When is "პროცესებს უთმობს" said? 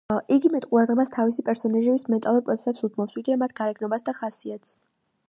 2.47-3.19